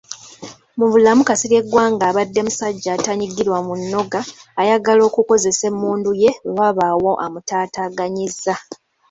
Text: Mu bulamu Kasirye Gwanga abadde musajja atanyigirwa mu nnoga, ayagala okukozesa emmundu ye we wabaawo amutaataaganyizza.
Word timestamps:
Mu 0.77 0.85
bulamu 0.91 1.21
Kasirye 1.29 1.61
Gwanga 1.69 2.03
abadde 2.11 2.39
musajja 2.47 2.89
atanyigirwa 2.97 3.57
mu 3.67 3.73
nnoga, 3.81 4.19
ayagala 4.61 5.01
okukozesa 5.09 5.63
emmundu 5.71 6.11
ye 6.21 6.31
we 6.45 6.51
wabaawo 6.59 7.11
amutaataaganyizza. 7.25 8.53